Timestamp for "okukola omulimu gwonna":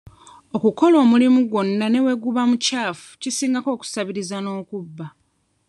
0.55-1.85